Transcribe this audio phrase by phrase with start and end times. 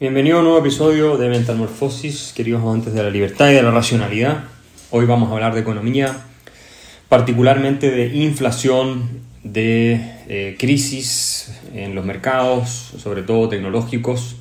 [0.00, 3.70] Bienvenido a un nuevo episodio de Metamorfosis, queridos amantes de la libertad y de la
[3.70, 4.44] racionalidad.
[4.90, 6.16] Hoy vamos a hablar de economía,
[7.10, 14.36] particularmente de inflación, de eh, crisis en los mercados, sobre todo tecnológicos.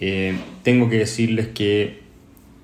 [0.00, 2.00] Eh, tengo que decirles que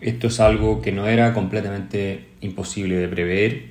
[0.01, 3.65] esto es algo que no era completamente imposible de prever.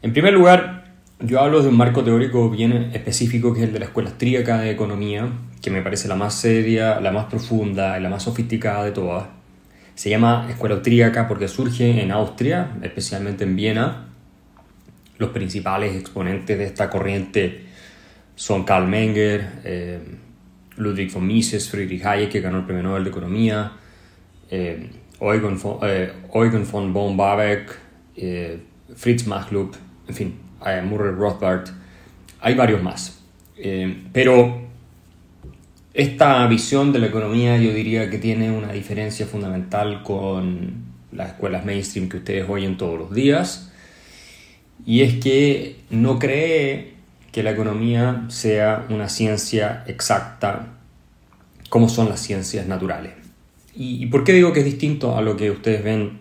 [0.00, 0.81] En primer lugar,
[1.24, 4.58] yo hablo de un marco teórico bien específico que es el de la Escuela Austríaca
[4.58, 5.28] de Economía,
[5.60, 9.26] que me parece la más seria, la más profunda y la más sofisticada de todas.
[9.94, 14.08] Se llama Escuela Austríaca porque surge en Austria, especialmente en Viena.
[15.18, 17.66] Los principales exponentes de esta corriente
[18.34, 20.00] son Karl Menger, eh,
[20.76, 23.72] Ludwig von Mises, Friedrich Hayek, que ganó el Premio Nobel de Economía,
[24.50, 27.78] eh, Eugen, von, eh, Eugen von Bohm-Bawerk,
[28.96, 29.76] Fritz Machlup,
[30.08, 30.34] en fin,
[30.84, 31.68] Murray Rothbard.
[32.40, 33.20] Hay varios más.
[34.12, 34.62] pero
[35.94, 41.64] esta visión de la economía yo diría que tiene una diferencia fundamental con las escuelas
[41.64, 43.70] mainstream que ustedes oyen todos los días
[44.86, 46.94] y es que no cree
[47.30, 50.68] que la economía sea una ciencia exacta
[51.68, 53.12] como son las ciencias naturales.
[53.74, 56.18] ¿Y, por qué digo que es distinto a lo que ustedes ven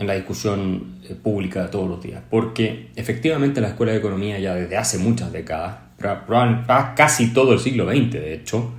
[0.00, 2.22] en la discusión eh, pública de todos los días?
[2.28, 5.76] Porque efectivamente la escuela de economía ya desde hace muchas décadas,
[6.96, 8.72] casi todo el siglo XX de hecho,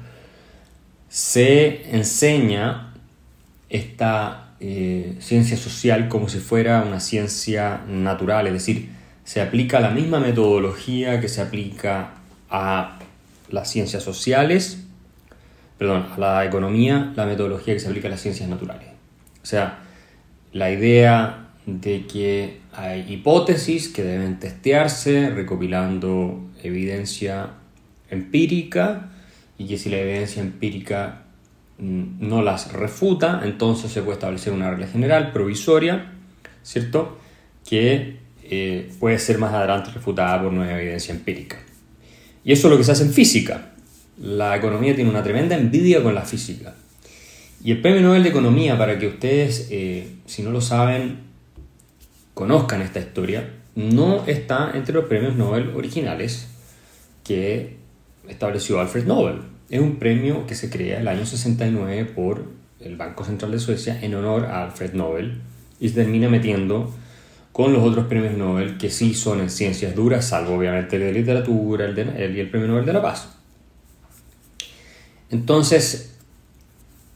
[1.08, 2.94] se enseña
[3.70, 8.90] esta eh, ciencia social como si fuera una ciencia natural, es decir,
[9.24, 12.16] se aplica la misma metodología que se aplica
[12.50, 13.00] a
[13.50, 14.84] las ciencias sociales,
[15.78, 18.88] perdón, a la economía, la metodología que se aplica a las ciencias naturales.
[19.44, 19.80] O sea,
[20.54, 27.52] la idea de que hay hipótesis que deben testearse recopilando evidencia
[28.10, 29.10] empírica
[29.58, 31.24] y que si la evidencia empírica
[31.78, 36.12] mm, no las refuta, entonces se puede establecer una regla general provisoria,
[36.64, 37.20] ¿cierto?
[37.68, 41.58] Que eh, puede ser más adelante refutada por nueva evidencia empírica.
[42.44, 43.72] Y eso es lo que se hace en física.
[44.18, 46.76] La economía tiene una tremenda envidia con la física.
[47.64, 51.20] Y el Premio Nobel de Economía, para que ustedes, eh, si no lo saben,
[52.34, 56.48] conozcan esta historia, no está entre los premios Nobel originales
[57.24, 57.78] que
[58.28, 59.42] estableció Alfred Nobel.
[59.70, 62.46] Es un premio que se crea el año 69 por
[62.80, 65.42] el Banco Central de Suecia en honor a Alfred Nobel
[65.80, 66.92] y se termina metiendo
[67.52, 71.14] con los otros premios Nobel que sí son en ciencias duras, salvo obviamente el de
[71.14, 73.38] literatura el de, y el premio Nobel de la Paz.
[75.30, 76.11] Entonces,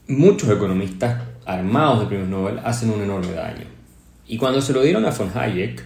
[0.07, 3.65] muchos economistas armados de premios Nobel hacen un enorme daño.
[4.27, 5.83] Y cuando se lo dieron a von Hayek,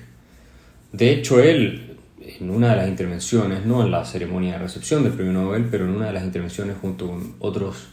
[0.91, 1.97] de hecho él
[2.39, 5.85] en una de las intervenciones, no en la ceremonia de recepción del premio Nobel, pero
[5.85, 7.87] en una de las intervenciones junto con otros,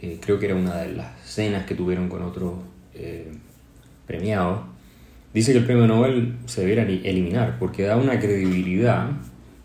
[0.00, 2.54] eh, creo que era una de las cenas que tuvieron con otros
[2.94, 3.32] eh,
[4.06, 4.60] premiados,
[5.34, 9.10] dice que el premio Nobel se debiera eliminar porque da una credibilidad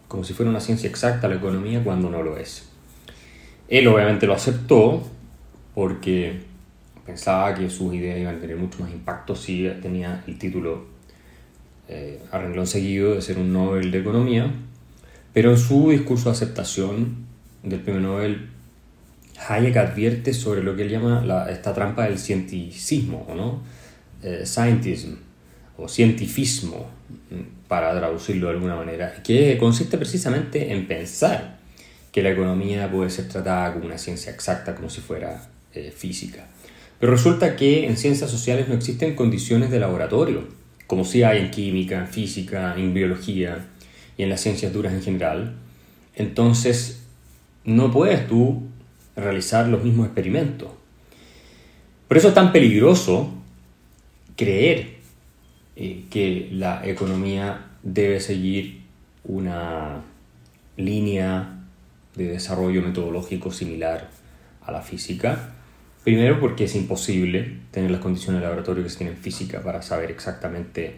[0.08, 2.70] como si fuera una ciencia exacta a la economía cuando no lo es.
[3.68, 5.06] Él obviamente lo aceptó
[5.78, 6.40] porque
[7.06, 10.88] pensaba que sus ideas iban a tener mucho más impacto si tenía el título
[11.88, 14.52] eh, a renglón seguido de ser un Nobel de Economía,
[15.34, 17.28] pero en su discurso de aceptación
[17.62, 18.50] del premio Nobel,
[19.48, 23.62] Hayek advierte sobre lo que él llama la, esta trampa del cienticismo, ¿no?
[24.24, 25.14] Eh, scientism,
[25.78, 26.88] o cientifismo,
[27.68, 31.60] para traducirlo de alguna manera, que consiste precisamente en pensar
[32.12, 35.40] que la economía puede ser tratada como una ciencia exacta, como si fuera
[35.78, 36.48] eh, física.
[37.00, 40.48] Pero resulta que en ciencias sociales no existen condiciones de laboratorio
[40.88, 43.68] como si hay en química, en física, en biología
[44.18, 45.56] y en las ciencias duras en general,
[46.16, 47.04] entonces
[47.66, 48.64] no puedes tú
[49.16, 50.70] realizar los mismos experimentos.
[52.08, 53.34] Por eso es tan peligroso
[54.38, 54.96] creer
[55.76, 58.82] eh, que la economía debe seguir
[59.26, 60.04] una
[60.78, 61.66] línea
[62.16, 64.10] de desarrollo metodológico similar
[64.62, 65.57] a la física,
[66.08, 69.82] Primero porque es imposible tener las condiciones de laboratorio que se tienen en física para
[69.82, 70.96] saber exactamente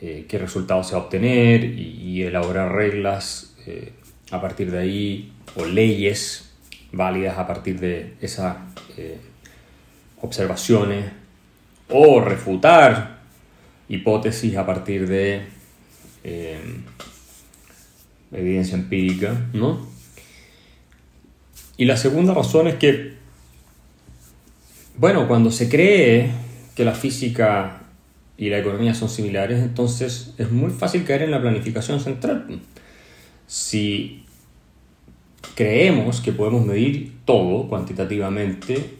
[0.00, 3.92] eh, qué resultados se va a obtener y, elaborar reglas eh,
[4.30, 6.50] a partir de ahí o leyes
[6.92, 8.56] válidas a partir de esas
[8.96, 9.18] eh,
[10.22, 11.04] observaciones
[11.90, 13.18] o refutar
[13.90, 15.42] hipótesis a partir de
[18.32, 19.86] evidencia empírica, ¿no?
[21.76, 23.07] Y la segunda razón es que
[24.98, 26.30] bueno, cuando se cree
[26.74, 27.82] que la física
[28.36, 32.60] y la economía son similares, entonces es muy fácil caer en la planificación central.
[33.46, 34.24] Si
[35.54, 38.98] creemos que podemos medir todo cuantitativamente,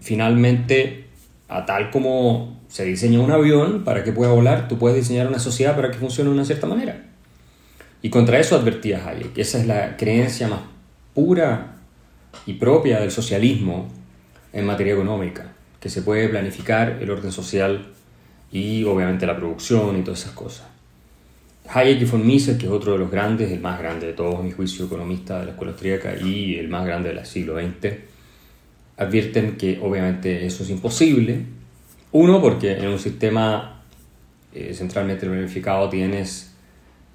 [0.00, 1.06] finalmente,
[1.48, 5.38] a tal como se diseña un avión para que pueda volar, tú puedes diseñar una
[5.38, 7.04] sociedad para que funcione de una cierta manera.
[8.02, 9.36] Y contra eso advertía Hayek.
[9.38, 10.60] Esa es la creencia más
[11.14, 11.76] pura
[12.44, 13.88] y propia del socialismo
[14.52, 17.86] en materia económica, que se puede planificar el orden social
[18.52, 20.66] y obviamente la producción y todas esas cosas.
[21.68, 24.42] Hayek y von Mises, que es otro de los grandes, el más grande de todos,
[24.42, 27.94] mi juicio, economista de la escuela austríaca y el más grande del siglo XX,
[28.96, 31.40] advierten que obviamente eso es imposible.
[32.12, 33.82] Uno, porque en un sistema
[34.54, 36.54] eh, centralmente planificado tienes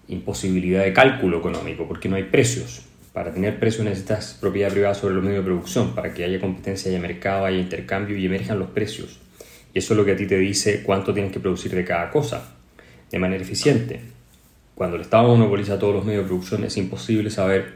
[0.07, 2.83] imposibilidad de cálculo económico, porque no hay precios.
[3.13, 6.89] Para tener precios necesitas propiedad privada sobre los medios de producción, para que haya competencia,
[6.89, 9.19] haya mercado, haya intercambio y emerjan los precios.
[9.73, 12.09] Y eso es lo que a ti te dice cuánto tienes que producir de cada
[12.09, 12.53] cosa,
[13.11, 14.01] de manera eficiente.
[14.75, 17.73] Cuando el Estado monopoliza todos los medios de producción es imposible saber,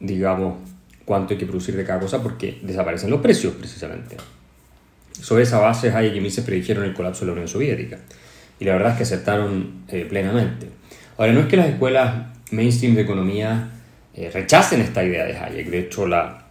[0.00, 0.56] digamos,
[1.04, 4.16] cuánto hay que producir de cada cosa porque desaparecen los precios precisamente.
[5.12, 7.98] Sobre esa base Hayek y Mises predijeron el colapso de la Unión Soviética.
[8.58, 10.68] Y la verdad es que acertaron eh, plenamente.
[11.16, 13.70] Ahora, no es que las escuelas mainstream de economía
[14.14, 16.46] eh, rechacen esta idea de Hayek, de hecho la,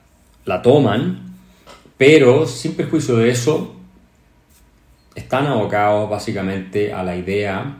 [0.46, 1.36] la toman,
[1.98, 3.76] pero sin perjuicio de eso,
[5.16, 7.78] están abocados básicamente a la idea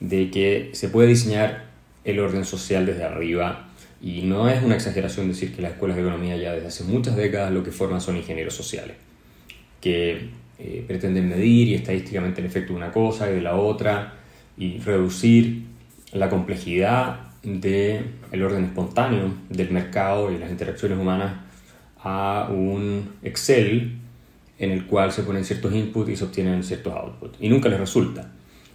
[0.00, 1.66] de que se puede diseñar
[2.04, 3.68] el orden social desde arriba
[4.02, 7.16] y no es una exageración decir que las escuelas de economía ya desde hace muchas
[7.16, 8.96] décadas lo que forman son ingenieros sociales,
[9.80, 10.28] que
[10.58, 14.14] eh, pretenden medir y estadísticamente el efecto de una cosa y de la otra
[14.58, 15.62] y reducir
[16.12, 21.32] la complejidad del el orden espontáneo del mercado y las interacciones humanas
[22.02, 23.98] a un Excel
[24.58, 27.36] en el cual se ponen ciertos inputs y se obtienen ciertos outputs.
[27.40, 28.32] Y nunca les resulta.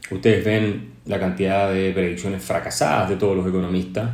[0.10, 4.10] Ustedes ven la cantidad de predicciones fracasadas de todos los economistas,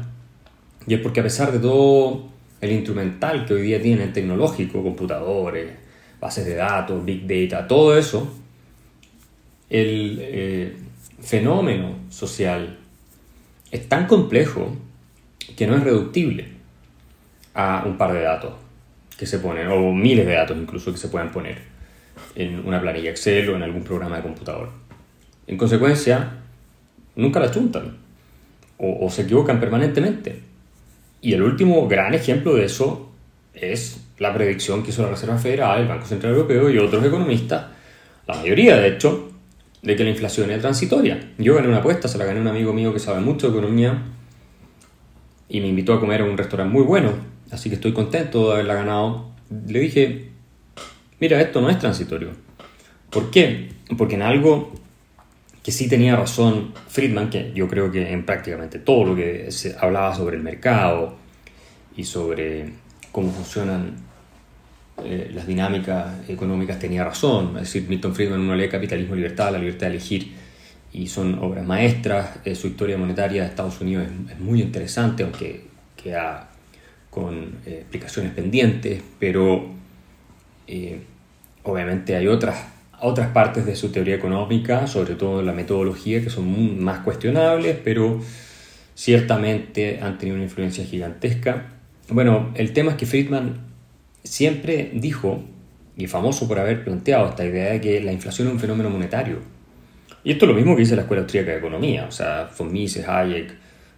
[0.87, 2.29] y es porque a pesar de todo
[2.61, 5.73] el instrumental que hoy día tienen tecnológico, computadores,
[6.19, 8.35] bases de datos, big data, todo eso,
[9.69, 10.77] el eh,
[11.19, 12.77] fenómeno social
[13.71, 14.75] es tan complejo
[15.55, 16.49] que no es reductible
[17.53, 18.53] a un par de datos
[19.17, 21.57] que se ponen, o miles de datos incluso que se puedan poner
[22.35, 24.69] en una planilla Excel o en algún programa de computador.
[25.47, 26.33] En consecuencia,
[27.15, 27.97] nunca la chuntan
[28.77, 30.39] o, se equivocan permanentemente.
[31.21, 33.09] Y el último gran ejemplo de eso
[33.55, 37.65] es la predicción que hizo la Reserva Federal, el Banco Central Europeo y otros economistas,
[38.27, 39.26] la mayoría de hecho,
[39.81, 41.33] de que la inflación es transitoria.
[41.37, 43.57] Yo gané una apuesta, se la gané a un amigo mío que sabe mucho de
[43.57, 44.03] economía
[45.49, 47.13] y me invitó a comer a un restaurante muy bueno,
[47.51, 49.31] así que estoy contento de haberla ganado.
[49.67, 50.29] Le dije,
[51.19, 52.31] mira, esto no es transitorio.
[53.09, 53.69] ¿Por qué?
[53.97, 54.73] Porque en algo
[55.63, 59.75] que sí tenía razón Friedman, que yo creo que en prácticamente todo lo que se
[59.79, 61.17] hablaba sobre el mercado
[61.95, 62.73] y sobre
[63.11, 63.95] cómo funcionan
[65.03, 67.55] eh, las dinámicas económicas tenía razón.
[67.57, 70.33] Es decir, Milton Friedman uno lee Capitalismo y Libertad, la libertad de elegir,
[70.93, 72.39] y son obras maestras.
[72.45, 75.65] Eh, su historia monetaria de Estados Unidos es, muy interesante, aunque
[75.95, 76.49] queda
[77.09, 79.75] con eh, explicaciones pendientes, pero
[81.63, 82.57] obviamente hay otras
[82.99, 88.19] otras partes de su teoría económica, sobre todo la metodología, que son más cuestionables, pero
[88.95, 91.67] ciertamente han tenido una influencia gigantesca.
[92.09, 93.66] Bueno, el tema es que Friedman
[94.27, 95.43] siempre dijo,
[95.95, 99.39] y famoso por haber planteado esta idea de que la inflación es un fenómeno monetario.
[100.23, 102.71] Y esto es lo mismo que dice la Escuela Austríaca de Economía, o sea, von
[102.71, 103.53] Mises, Hayek,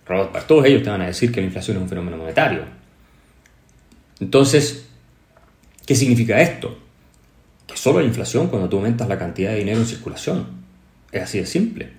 [0.06, 2.64] Rothbard, todos ellos te van a decir que la inflación es un fenómeno monetario.
[4.20, 4.90] Entonces,
[5.86, 6.78] ¿qué significa esto?
[7.70, 10.48] que solo hay inflación cuando tú aumentas la cantidad de dinero en circulación.
[11.12, 11.90] Es así de simple.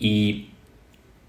[0.00, 0.48] Y